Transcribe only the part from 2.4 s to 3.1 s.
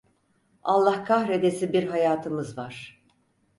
var!